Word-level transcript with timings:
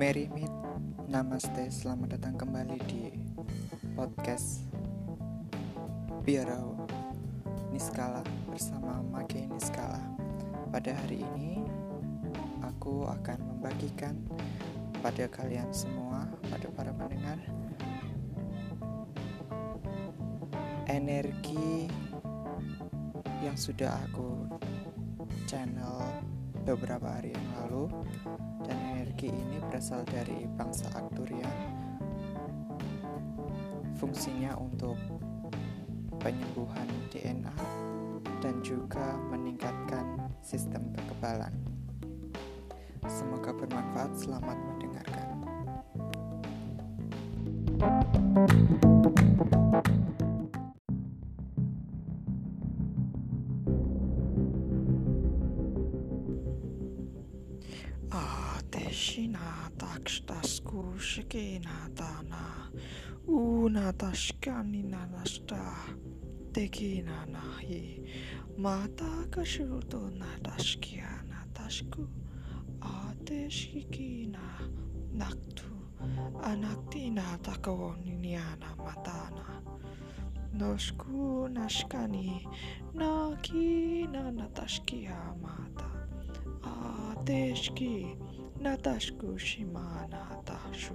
Mary 0.00 0.32
Meet, 0.32 0.48
Namaste, 1.12 1.68
selamat 1.68 2.16
datang 2.16 2.40
kembali 2.40 2.80
di 2.88 3.12
podcast 3.92 4.64
Biarau 6.24 6.88
Niskala 7.68 8.24
bersama 8.48 9.04
Mage 9.12 9.44
Niskala. 9.44 10.00
Pada 10.72 10.96
hari 10.96 11.20
ini, 11.36 11.68
aku 12.64 13.04
akan 13.12 13.44
membagikan 13.44 14.16
pada 15.04 15.28
kalian 15.28 15.68
semua, 15.68 16.32
pada 16.48 16.72
para 16.72 16.96
pendengar, 16.96 17.36
energi 20.88 21.92
yang 23.44 23.52
sudah 23.52 24.00
aku 24.08 24.48
channel 25.44 26.00
beberapa 26.64 27.08
hari 27.08 27.32
yang 27.32 27.48
lalu 27.64 27.88
dan 28.66 28.76
energi 28.96 29.32
ini 29.32 29.58
berasal 29.68 30.04
dari 30.04 30.44
bangsa 30.56 30.92
Arcturian 30.92 31.58
fungsinya 33.96 34.56
untuk 34.56 34.96
penyembuhan 36.20 36.88
DNA 37.12 37.56
dan 38.40 38.60
juga 38.64 39.16
meningkatkan 39.28 40.32
sistem 40.40 40.88
kekebalan. 40.96 41.52
Semoga 43.08 43.52
bermanfaat 43.52 44.12
selamat 44.16 44.56
mendengarkan 44.56 45.28
Ate 58.12 58.90
shina 58.90 59.70
Dakstasku 59.78 60.98
Shikina 60.98 61.94
Dana 61.94 62.68
Una 63.28 63.92
Dashkani 63.92 64.82
nanasta 64.84 65.62
teki 66.52 67.04
nana 67.04 67.40
hi 67.60 68.00
Mata 68.58 69.26
ka 69.30 69.42
shuuto 69.42 70.10
nataski 70.18 71.00
anatasku 71.00 72.08
ateshiki 72.80 74.26
na 74.32 74.40
Naktu 75.14 75.70
Anaktina 76.42 77.38
Takawoniniana 77.42 78.74
Matana 78.76 79.62
nosku 80.58 81.48
Nashkani 81.48 82.46
naki 82.94 84.08
nanataski 84.10 85.06
amata 85.06 85.89
shimana 89.38 90.42
tashu 90.44 90.94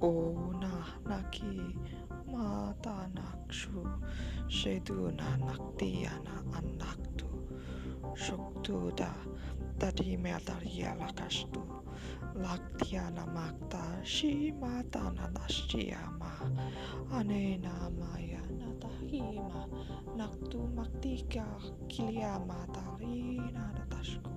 Ona 0.00 0.84
naki 1.08 1.76
mata 2.30 3.08
nakshu. 3.14 3.86
Sheduna 4.48 5.38
naktiana 5.38 6.44
anaktu 6.58 7.26
Shuktuda 8.14 9.14
tadi 9.78 10.16
metaria 10.16 10.94
lakastu 10.94 11.62
Laktiana 12.34 13.26
makta 13.26 14.04
shimata 14.04 15.10
nadashyama 15.16 16.32
Anena 17.12 17.90
natahima 19.12 19.68
Naktu 20.16 20.58
maktika 20.74 21.44
kiliama 21.88 22.66
tarina 22.72 23.72
natashku 23.72 24.30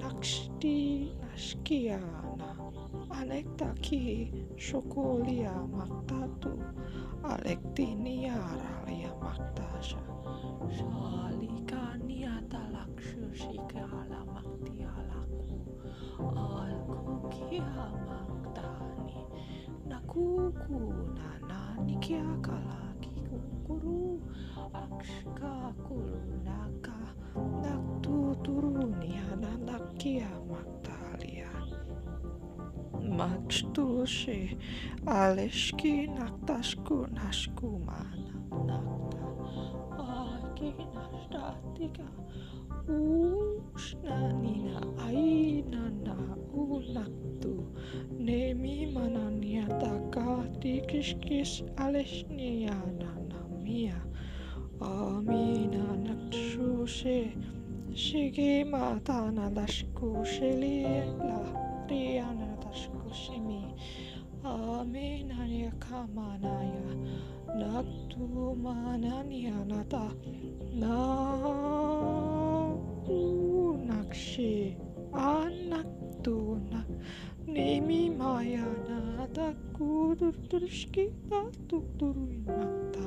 naksti 0.00 1.12
naskiana 1.20 2.56
alektaki 3.10 4.32
shokolia 4.56 5.52
maktatu 5.52 6.62
alektiniaralia 7.22 9.14
maktasha. 9.22 9.98
Shalikania 10.76 12.42
talakshushikala 12.48 14.24
maktialaku 14.24 15.60
alkukia 16.36 17.62
maktani 17.62 18.19
nakuku 20.10 20.94
nanani 21.14 21.94
kiakala 22.02 22.94
kikukuru 23.00 24.18
akshka 24.74 25.54
kulunaka 25.86 26.98
naktu 27.62 28.34
turunia 28.42 29.36
nanakia 29.40 30.28
maktalia 30.50 31.50
makstushi 33.18 34.58
aleshki 35.06 36.06
naktashku 36.06 37.06
nashkumana 37.14 38.34
nakta 38.66 39.26
akinashtatika 40.42 42.06
ushnanina 42.90 44.82
ainana 45.06 46.16
unaktu 46.54 47.54
nemi 48.18 48.86
manania 48.86 49.39
dikis-kis 50.62 51.64
alisnya 51.76 52.76
nanamia 53.00 53.98
Amina 54.80 55.86
naksu 56.06 56.88
se 56.88 57.32
Shigi 57.94 58.64
mata 58.70 59.32
nadashku 59.36 60.24
shelila 60.32 61.40
Riya 61.88 62.28
nadashku 62.40 63.08
shimi 63.12 63.62
Amina 64.44 65.38
niyakamanaya 65.48 66.92
Naktu 67.60 68.56
mananya 68.64 69.58
nata 69.70 70.06
Naktu 70.80 71.60
nakshi 73.88 74.76
Anaktu 75.12 76.38
na 76.70 76.80
Nimi 77.46 78.10
maya 78.10 78.66
nataku 78.88 79.89
doktor 80.16 80.68
Szczęta, 80.68 81.42
doktoruje 81.68 82.38
Magda. 82.38 82.99